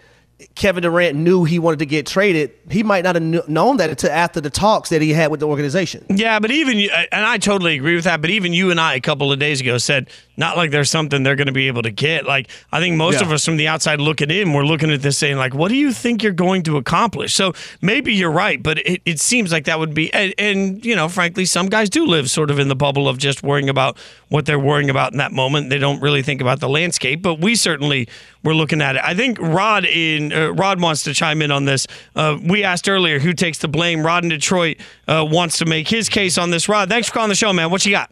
[0.55, 4.11] Kevin Durant knew he wanted to get traded, he might not have known that until
[4.11, 6.05] after the talks that he had with the organization.
[6.09, 8.21] Yeah, but even and I totally agree with that.
[8.21, 11.23] But even you and I a couple of days ago said not like there's something
[11.23, 12.25] they're going to be able to get.
[12.25, 13.27] Like I think most yeah.
[13.27, 15.75] of us from the outside looking in, we're looking at this saying like, what do
[15.75, 17.33] you think you're going to accomplish?
[17.33, 20.95] So maybe you're right, but it, it seems like that would be and, and you
[20.95, 23.97] know, frankly, some guys do live sort of in the bubble of just worrying about
[24.29, 25.69] what they're worrying about in that moment.
[25.69, 28.07] They don't really think about the landscape, but we certainly
[28.43, 29.01] were looking at it.
[29.03, 31.87] I think Rod in uh, Rod wants to chime in on this.
[32.15, 34.05] Uh, we asked earlier who takes the blame.
[34.05, 36.67] Rod in Detroit uh, wants to make his case on this.
[36.67, 37.69] Rod, thanks for calling the show, man.
[37.69, 38.11] What you got?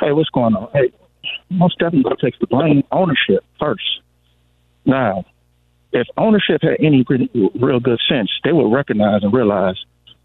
[0.00, 0.68] Hey, what's going on?
[0.72, 0.92] Hey,
[1.50, 2.82] most definitely takes the blame.
[2.92, 3.84] Ownership first.
[4.84, 5.24] Now,
[5.92, 9.76] if ownership had any real good sense, they would recognize and realize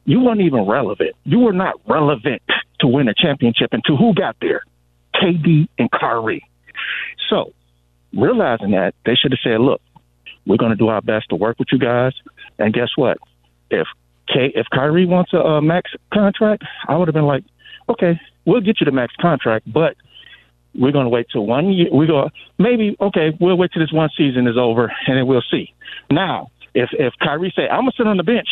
[0.06, 1.16] you weren't even relevant.
[1.24, 2.42] You were not relevant
[2.80, 3.70] to win a championship.
[3.72, 4.64] And to who got there?
[5.16, 6.46] KD and Kyrie.
[7.30, 7.54] So,
[8.14, 9.82] realizing that, they should have said, look,
[10.46, 12.14] we're going to do our best to work with you guys.
[12.58, 13.18] And guess what?
[13.70, 13.88] If
[14.28, 17.44] K, if Kyrie wants a, a max contract, I would have been like,
[17.90, 19.96] okay, we'll get you the max contract, but
[20.74, 21.90] we're going to wait till one year.
[21.92, 23.38] We go maybe okay.
[23.40, 25.74] We'll wait till this one season is over, and then we'll see.
[26.10, 28.48] Now, if if Kyrie say I'm gonna sit on the bench,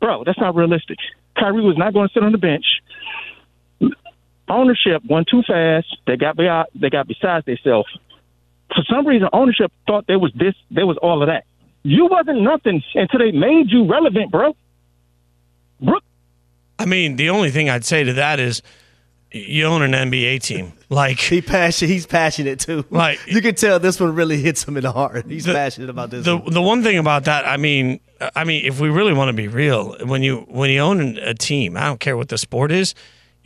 [0.00, 0.98] bro, that's not realistic.
[1.36, 2.64] Kyrie was not going to sit on the bench.
[4.48, 5.86] Ownership went too fast.
[6.06, 7.88] They got they got besides themselves.
[8.74, 11.44] For some reason, ownership thought there was this, there was all of that.
[11.82, 14.54] You wasn't nothing until they made you relevant, bro.
[15.80, 16.04] Brooke.
[16.78, 18.62] I mean, the only thing I'd say to that is
[19.30, 20.72] you own an NBA team.
[20.88, 22.84] Like he passionate, he's passionate too.
[22.90, 25.26] Like you can tell, this one really hits him in the heart.
[25.26, 26.24] He's the, passionate about this.
[26.24, 26.52] The one.
[26.52, 28.00] the one thing about that, I mean,
[28.34, 31.34] I mean, if we really want to be real, when you when you own a
[31.34, 32.94] team, I don't care what the sport is,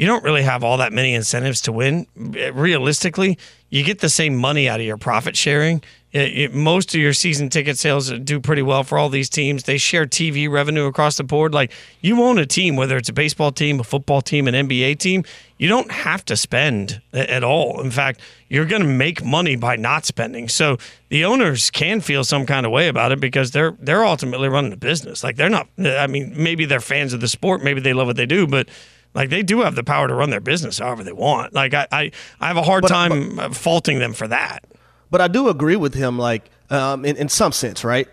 [0.02, 2.08] you don't really have all that many incentives to win.
[2.16, 3.38] Realistically,
[3.70, 5.80] you get the same money out of your profit sharing.
[6.10, 9.62] It, it, most of your season ticket sales do pretty well for all these teams.
[9.62, 11.54] They share TV revenue across the board.
[11.54, 14.98] Like you own a team, whether it's a baseball team, a football team, an NBA
[14.98, 15.22] team,
[15.56, 17.80] you don't have to spend at all.
[17.80, 20.48] In fact, you're going to make money by not spending.
[20.48, 20.78] So
[21.10, 24.72] the owners can feel some kind of way about it because they're they're ultimately running
[24.72, 25.22] a business.
[25.22, 25.68] Like they're not.
[25.78, 28.68] I mean, maybe they're fans of the sport, maybe they love what they do, but
[29.14, 31.52] like they do have the power to run their business however they want.
[31.52, 34.64] Like I, I, I have a hard but, time but, faulting them for that.
[35.10, 38.08] But I do agree with him, like um, in, in some sense, right?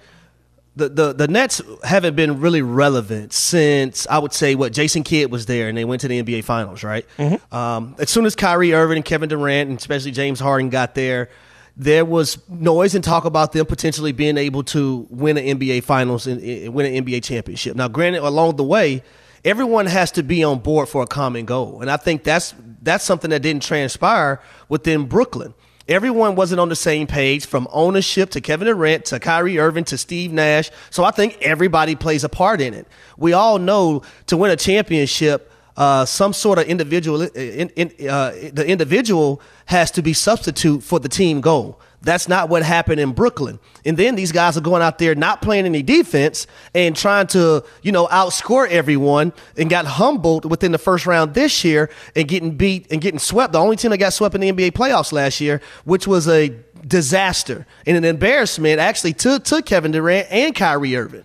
[0.75, 5.31] The, the the Nets haven't been really relevant since I would say what Jason Kidd
[5.31, 7.05] was there and they went to the NBA Finals, right?
[7.17, 7.55] Mm-hmm.
[7.55, 11.29] Um, as soon as Kyrie Irving and Kevin Durant and especially James Harden got there,
[11.75, 16.27] there was noise and talk about them potentially being able to win an NBA Finals
[16.27, 17.75] and, and win an NBA championship.
[17.75, 19.01] Now, granted, along the way,
[19.43, 21.81] everyone has to be on board for a common goal.
[21.81, 25.53] And I think that's that's something that didn't transpire within Brooklyn.
[25.87, 29.97] Everyone wasn't on the same page from ownership to Kevin Durant to Kyrie Irving to
[29.97, 30.69] Steve Nash.
[30.91, 32.87] So I think everybody plays a part in it.
[33.17, 35.48] We all know to win a championship,
[35.79, 40.99] uh, some sort of individual, in, in, uh, the individual has to be substitute for
[40.99, 41.79] the team goal.
[42.01, 43.59] That's not what happened in Brooklyn.
[43.85, 47.63] And then these guys are going out there not playing any defense and trying to,
[47.81, 52.57] you know, outscore everyone and got humbled within the first round this year and getting
[52.57, 53.53] beat and getting swept.
[53.53, 56.49] The only team that got swept in the NBA playoffs last year, which was a
[56.85, 61.23] disaster and an embarrassment actually to, to Kevin Durant and Kyrie Irving.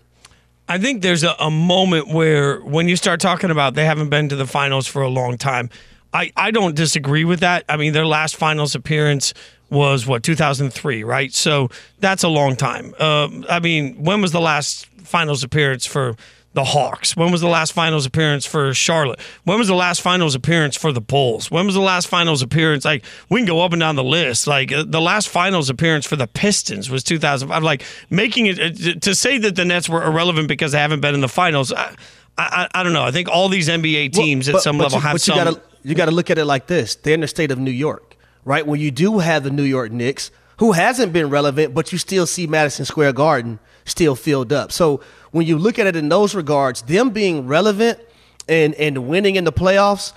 [0.68, 4.29] I think there's a, a moment where when you start talking about they haven't been
[4.31, 5.68] to the finals for a long time,
[6.12, 7.64] I, I don't disagree with that.
[7.68, 9.35] I mean, their last finals appearance
[9.70, 11.33] was what 2003, right?
[11.33, 12.94] So that's a long time.
[12.98, 16.16] Uh, I mean, when was the last finals appearance for
[16.54, 17.16] the Hawks?
[17.16, 19.20] When was the last finals appearance for Charlotte?
[19.44, 21.50] When was the last finals appearance for the Bulls?
[21.50, 22.84] When was the last finals appearance?
[22.84, 24.46] Like we can go up and down the list.
[24.46, 27.62] Like uh, the last finals appearance for the Pistons was 2005.
[27.62, 31.14] Like making it uh, to say that the Nets were irrelevant because they haven't been
[31.14, 31.72] in the finals.
[31.72, 31.94] I,
[32.36, 33.04] I, I don't know.
[33.04, 35.38] I think all these NBA teams well, but, at some level you, have but some.
[35.38, 37.58] You gotta, you got to look at it like this: they're in the state of
[37.58, 38.14] New York
[38.44, 38.66] right?
[38.66, 42.26] When you do have the New York Knicks, who hasn't been relevant, but you still
[42.26, 44.70] see Madison Square Garden still filled up.
[44.70, 45.00] So
[45.35, 47.99] when you look at it in those regards, them being relevant
[48.49, 50.12] and and winning in the playoffs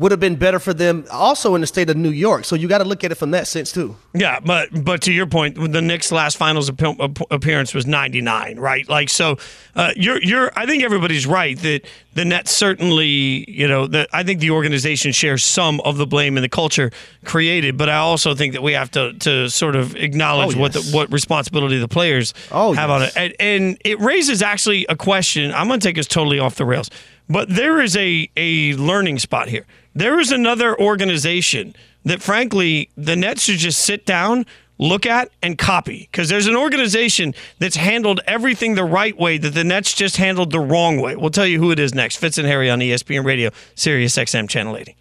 [0.00, 2.46] would have been better for them also in the state of New York.
[2.46, 3.96] So you got to look at it from that sense too.
[4.14, 8.88] Yeah, but but to your point, the Knicks' last finals appearance was 99, right?
[8.88, 9.36] Like so
[9.76, 11.82] uh, you're you're I think everybody's right that
[12.14, 16.36] the Nets certainly, you know, the, I think the organization shares some of the blame
[16.38, 16.90] in the culture
[17.24, 20.58] created, but I also think that we have to to sort of acknowledge oh, yes.
[20.58, 22.94] what the, what responsibility the players oh, have yes.
[22.96, 23.12] on it.
[23.16, 25.52] And, and it raises actually a question.
[25.52, 26.90] I'm going to take us totally off the rails.
[27.30, 29.64] But there is a, a learning spot here.
[29.94, 34.46] There is another organization that, frankly, the Nets should just sit down,
[34.78, 36.08] look at, and copy.
[36.10, 40.50] Because there's an organization that's handled everything the right way that the Nets just handled
[40.50, 41.14] the wrong way.
[41.14, 42.16] We'll tell you who it is next.
[42.16, 44.96] Fitz and Harry on ESPN Radio, Sirius XM Channel 80.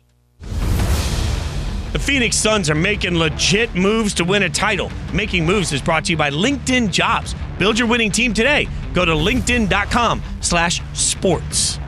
[1.94, 4.92] The Phoenix Suns are making legit moves to win a title.
[5.12, 7.34] Making Moves is brought to you by LinkedIn Jobs.
[7.58, 8.68] Build your winning team today.
[8.94, 11.80] Go to linkedin.com slash sports.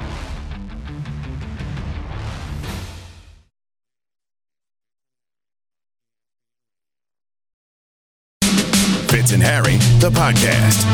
[9.11, 10.85] Fitz and Harry, the podcast.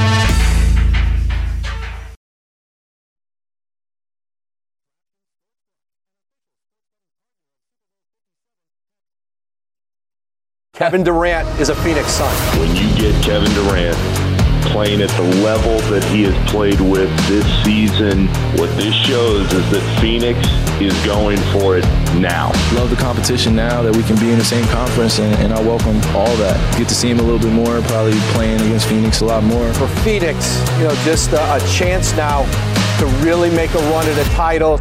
[10.73, 12.33] Kevin Durant is a Phoenix Sun.
[12.59, 14.26] When you get Kevin Durant
[14.71, 18.27] playing at the level that he has played with this season,
[18.57, 20.37] what this shows is that Phoenix
[20.81, 21.85] is going for it
[22.19, 22.51] now.
[22.73, 25.59] Love the competition now that we can be in the same conference, and, and I
[25.61, 26.77] welcome all that.
[26.77, 29.73] Get to see him a little bit more, probably playing against Phoenix a lot more.
[29.73, 32.43] For Phoenix, you know, just a, a chance now
[32.99, 34.79] to really make a run at a title.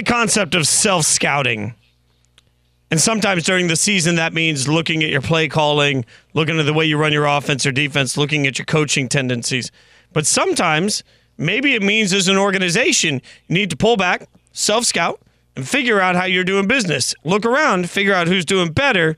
[0.00, 1.74] The concept of self scouting.
[2.90, 6.72] And sometimes during the season, that means looking at your play calling, looking at the
[6.72, 9.70] way you run your offense or defense, looking at your coaching tendencies.
[10.12, 11.04] But sometimes,
[11.36, 15.20] maybe it means as an organization, you need to pull back, self scout,
[15.54, 17.14] and figure out how you're doing business.
[17.22, 19.16] Look around, figure out who's doing better,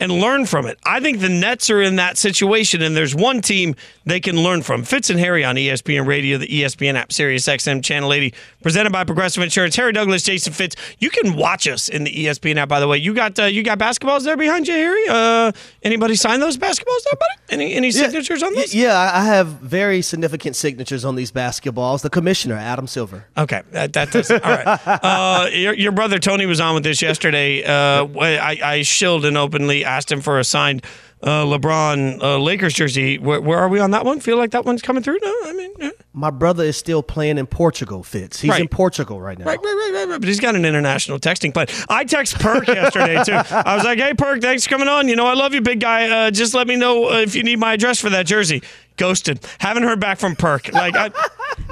[0.00, 0.78] and learn from it.
[0.84, 4.62] I think the Nets are in that situation, and there's one team they can learn
[4.62, 4.82] from.
[4.82, 9.04] Fitz and Harry on ESPN Radio, the ESPN app, Sirius XM Channel 80, presented by
[9.04, 9.76] Progressive Insurance.
[9.76, 10.74] Harry Douglas, Jason Fitz.
[10.98, 12.68] You can watch us in the ESPN app.
[12.68, 15.04] By the way, you got uh, you got basketballs there behind you, Harry.
[15.08, 15.52] Uh,
[15.82, 17.40] anybody sign those basketballs there, buddy?
[17.50, 18.74] Any any signatures yeah, on this?
[18.74, 22.02] Yeah, I have very significant signatures on these basketballs.
[22.02, 23.26] The commissioner, Adam Silver.
[23.36, 24.30] Okay, that, that does.
[24.30, 24.80] all right.
[25.04, 27.62] Uh, your, your brother Tony was on with this yesterday.
[27.62, 30.84] Uh, I, I shilled and openly asked him for a signed
[31.24, 33.18] uh, LeBron uh, Lakers jersey.
[33.18, 34.20] Where, where, are we on that one?
[34.20, 35.18] Feel like that one's coming through?
[35.22, 35.90] No, I mean, yeah.
[36.12, 38.02] my brother is still playing in Portugal.
[38.02, 38.60] Fitz, he's right.
[38.60, 39.46] in Portugal right now.
[39.46, 40.20] Right, right, right, right, right.
[40.20, 41.54] But he's got an international texting.
[41.54, 41.66] plan.
[41.88, 43.32] I text Perk yesterday too.
[43.50, 45.08] I was like, "Hey, Perk, thanks for coming on.
[45.08, 46.08] You know, I love you, big guy.
[46.08, 48.62] Uh, just let me know if you need my address for that jersey."
[48.96, 49.40] Ghosted.
[49.58, 50.72] Haven't heard back from Perk.
[50.72, 51.10] Like, I,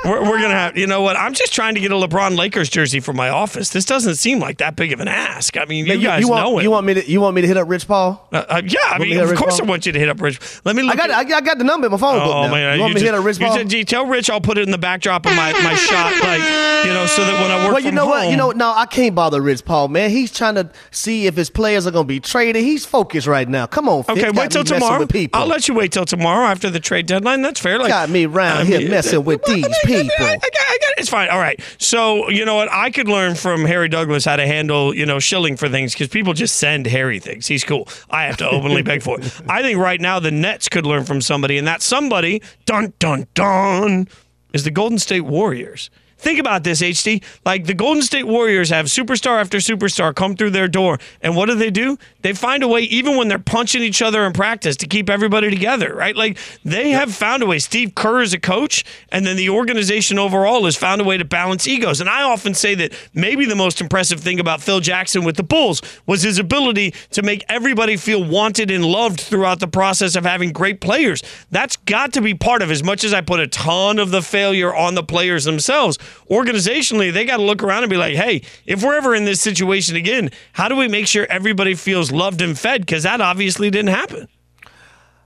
[0.04, 0.76] we're, we're gonna have.
[0.76, 1.16] You know what?
[1.16, 3.70] I'm just trying to get a LeBron Lakers jersey for my office.
[3.70, 5.56] This doesn't seem like that big of an ask.
[5.56, 6.62] I mean, you, Man, guys want, know it.
[6.62, 7.10] You want me to?
[7.10, 8.28] You want me to hit up Rich Paul?
[8.32, 9.68] Uh, uh, yeah, I Want me mean, of course Paul?
[9.68, 10.40] I want you to hit up Rich.
[10.64, 10.94] Let me look.
[10.94, 12.50] I got, at, I got the number in my phone book Oh now.
[12.52, 13.64] man, you want me to hit up Rich Paul?
[13.64, 16.40] "Gee, tell Rich I'll put it in the backdrop of my, my shot, like
[16.86, 18.28] you know, so that when I work well, you know what?
[18.28, 20.10] You know, no, I can't bother Rich Paul, man.
[20.10, 22.62] He's trying to see if his players are going to be traded.
[22.62, 23.66] He's focused right now.
[23.66, 24.04] Come on.
[24.08, 25.06] Okay, wait till tomorrow.
[25.32, 27.42] I'll let you wait till tomorrow after the trade deadline.
[27.42, 27.78] That's fair.
[27.78, 30.10] Like, got me round I here mean, messing with these people.
[30.18, 31.28] I got, I got, it's fine.
[31.28, 31.60] All right.
[31.78, 32.70] So you know what?
[32.72, 36.08] I could learn from Harry Douglas how to handle you know shilling for things because
[36.08, 37.46] people just send Harry things.
[37.46, 37.88] He's cool.
[38.10, 39.40] I have to openly beg for it.
[39.48, 43.26] I think right now the Nets could learn from somebody, and that somebody, dun dun
[43.34, 44.08] dun,
[44.52, 45.90] is the Golden State Warriors.
[46.22, 47.20] Think about this, HD.
[47.44, 51.46] Like the Golden State Warriors have superstar after superstar come through their door, and what
[51.46, 51.98] do they do?
[52.22, 55.50] They find a way, even when they're punching each other in practice, to keep everybody
[55.50, 56.16] together, right?
[56.16, 57.58] Like they have found a way.
[57.58, 61.24] Steve Kerr is a coach, and then the organization overall has found a way to
[61.24, 62.00] balance egos.
[62.00, 65.42] And I often say that maybe the most impressive thing about Phil Jackson with the
[65.42, 70.24] Bulls was his ability to make everybody feel wanted and loved throughout the process of
[70.24, 71.22] having great players.
[71.50, 74.22] That's got to be part of as much as I put a ton of the
[74.22, 75.98] failure on the players themselves.
[76.30, 79.40] Organizationally, they got to look around and be like, hey, if we're ever in this
[79.40, 82.82] situation again, how do we make sure everybody feels loved and fed?
[82.82, 84.28] Because that obviously didn't happen.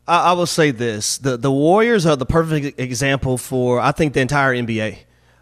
[0.07, 4.15] I, I will say this: the the Warriors are the perfect example for I think
[4.15, 4.99] the entire NBA.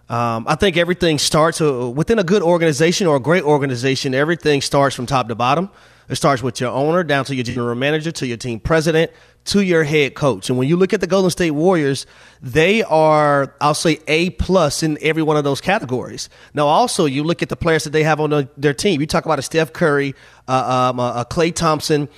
[0.09, 4.15] Um, I think everything starts uh, within a good organization or a great organization.
[4.15, 5.71] Everything starts from top to bottom.
[6.09, 9.11] It starts with your owner down to your general manager to your team president
[9.45, 10.49] to your head coach.
[10.49, 12.07] And when you look at the Golden State Warriors,
[12.41, 16.29] they are, I'll say, A plus in every one of those categories.
[16.55, 19.01] Now, also, you look at the players that they have on the, their team.
[19.01, 20.15] You talk about a Steph Curry,
[20.49, 22.09] uh, um, Klay Thompson,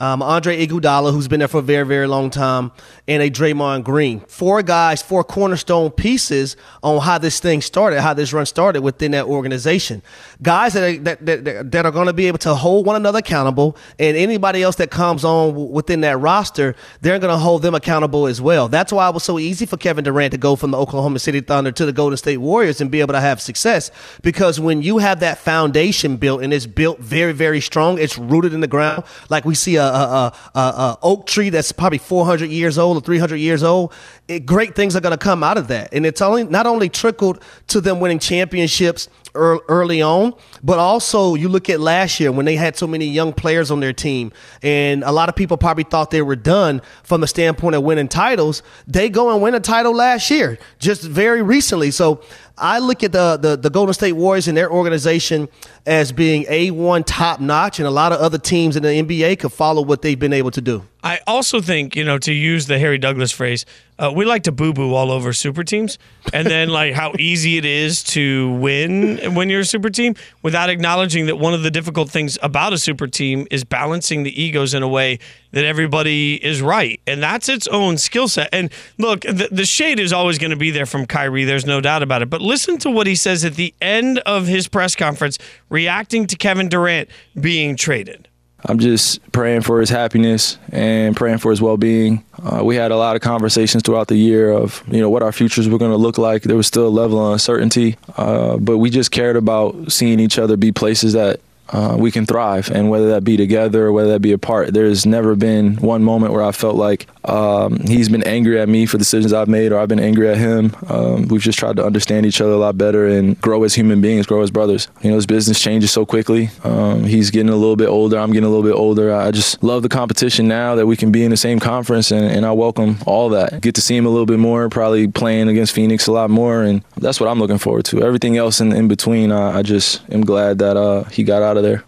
[0.00, 2.72] um, Andre Iguodala, who's been there for a very, very long time,
[3.10, 4.20] and a Draymond Green.
[4.20, 9.10] Four guys, four cornerstone pieces on how this thing started, how this run started within
[9.10, 10.00] that organization.
[10.40, 13.18] Guys that are, that, that, that are going to be able to hold one another
[13.18, 17.74] accountable, and anybody else that comes on within that roster, they're going to hold them
[17.74, 18.68] accountable as well.
[18.68, 21.40] That's why it was so easy for Kevin Durant to go from the Oklahoma City
[21.40, 23.90] Thunder to the Golden State Warriors and be able to have success.
[24.22, 28.54] Because when you have that foundation built and it's built very, very strong, it's rooted
[28.54, 32.48] in the ground, like we see a, a, a, a, oak tree that's probably 400
[32.50, 33.92] years old or 300 years old,
[34.28, 35.92] it, great things are going to come out of that.
[35.92, 41.48] And it's only not only trickled to them winning championships early on, but also you
[41.48, 44.32] look at last year when they had so many young players on their team,
[44.62, 48.08] and a lot of people probably thought they were done from the standpoint of winning
[48.08, 48.62] titles.
[48.86, 51.90] They go and win a title last year, just very recently.
[51.90, 52.22] So
[52.60, 55.48] I look at the, the, the Golden State Warriors and their organization
[55.86, 59.52] as being A1 top notch, and a lot of other teams in the NBA could
[59.52, 60.84] follow what they've been able to do.
[61.02, 63.64] I also think, you know, to use the Harry Douglas phrase,
[63.98, 65.98] uh, we like to boo boo all over super teams.
[66.32, 70.68] And then, like, how easy it is to win when you're a super team without
[70.68, 74.74] acknowledging that one of the difficult things about a super team is balancing the egos
[74.74, 75.18] in a way
[75.52, 77.00] that everybody is right.
[77.06, 78.48] And that's its own skill set.
[78.52, 81.44] And look, the, the shade is always going to be there from Kyrie.
[81.44, 82.30] There's no doubt about it.
[82.30, 85.38] But listen to what he says at the end of his press conference
[85.68, 87.08] reacting to Kevin Durant
[87.40, 88.28] being traded.
[88.66, 92.24] I'm just praying for his happiness and praying for his well-being.
[92.42, 95.32] Uh, we had a lot of conversations throughout the year of you know what our
[95.32, 96.42] futures were going to look like.
[96.42, 100.38] There was still a level of uncertainty, uh, but we just cared about seeing each
[100.38, 101.40] other be places that
[101.70, 104.72] uh, we can thrive, and whether that be together or whether that be apart.
[104.74, 108.86] There's never been one moment where I felt like um, he's been angry at me
[108.86, 110.74] for decisions I've made, or I've been angry at him.
[110.88, 114.00] Um, we've just tried to understand each other a lot better and grow as human
[114.00, 114.88] beings, grow as brothers.
[115.02, 116.50] You know, his business changes so quickly.
[116.64, 118.18] Um, he's getting a little bit older.
[118.18, 119.14] I'm getting a little bit older.
[119.14, 122.24] I just love the competition now that we can be in the same conference, and,
[122.24, 123.60] and I welcome all that.
[123.60, 126.62] Get to see him a little bit more, probably playing against Phoenix a lot more,
[126.62, 128.02] and that's what I'm looking forward to.
[128.02, 131.56] Everything else in, in between, uh, I just am glad that uh, he got out
[131.56, 131.84] of there.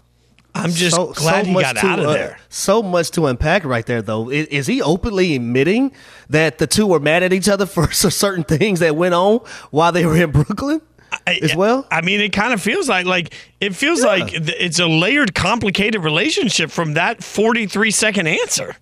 [0.55, 2.39] I'm just glad he got to, out of uh, there.
[2.49, 4.29] so much to unpack right there, though.
[4.29, 5.91] Is, is he openly admitting
[6.29, 9.39] that the two were mad at each other for certain things that went on
[9.71, 10.81] while they were in Brooklyn?
[11.27, 11.85] as well.
[11.91, 16.03] I mean, it kind of feels like like it feels like it's a layered, complicated
[16.03, 18.75] relationship from that 43 second answer.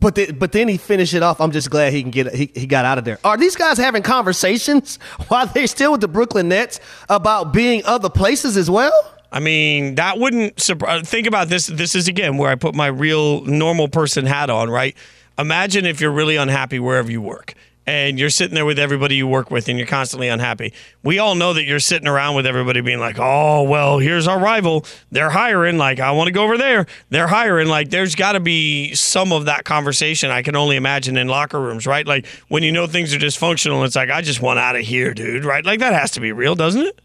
[0.00, 1.40] But the, but then he finished it off.
[1.40, 3.18] I'm just glad he can get he, he got out of there.
[3.24, 4.96] Are these guys having conversations
[5.28, 8.92] while they're still with the Brooklyn Nets about being other places as well?
[9.32, 11.00] I mean, that wouldn't surprise.
[11.00, 11.66] Uh, think about this.
[11.66, 14.68] This is again where I put my real normal person hat on.
[14.68, 14.94] Right?
[15.38, 17.54] Imagine if you're really unhappy wherever you work,
[17.86, 20.74] and you're sitting there with everybody you work with and you're constantly unhappy.
[21.02, 24.38] We all know that you're sitting around with everybody being like, "Oh, well, here's our
[24.38, 24.84] rival.
[25.10, 26.86] They're hiring like I want to go over there.
[27.08, 31.16] They're hiring like there's got to be some of that conversation I can only imagine
[31.16, 32.06] in locker rooms, right?
[32.06, 35.14] Like when you know things are dysfunctional, it's like I just want out of here,
[35.14, 35.64] dude, right?
[35.64, 37.00] Like that has to be real, doesn't it?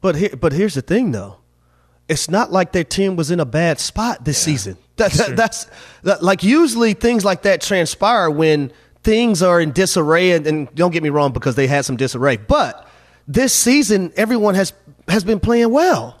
[0.00, 1.38] But here, but here's the thing, though.
[2.08, 4.78] It's not like their team was in a bad spot this season.
[4.96, 5.66] That, that, that's
[6.02, 10.32] that, like usually things like that transpire when things are in disarray.
[10.32, 12.38] And, and don't get me wrong, because they had some disarray.
[12.38, 12.88] But
[13.26, 14.72] this season, everyone has
[15.06, 16.17] has been playing well.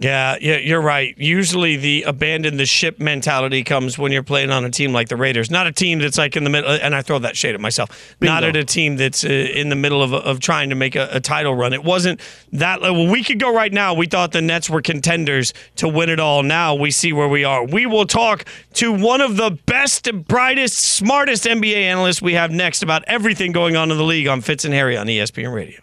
[0.00, 1.14] Yeah, yeah, you're right.
[1.18, 5.16] Usually the abandon the ship mentality comes when you're playing on a team like the
[5.16, 6.70] Raiders, not a team that's like in the middle.
[6.70, 8.16] And I throw that shade at myself.
[8.18, 8.32] Bingo.
[8.32, 11.10] Not at a team that's uh, in the middle of, of trying to make a,
[11.12, 11.74] a title run.
[11.74, 12.22] It wasn't
[12.52, 12.80] that.
[12.80, 13.92] Well, we could go right now.
[13.92, 16.42] We thought the Nets were contenders to win it all.
[16.42, 17.62] Now we see where we are.
[17.62, 22.82] We will talk to one of the best, brightest, smartest NBA analysts we have next
[22.82, 25.82] about everything going on in the league on Fitz and Harry on ESPN Radio.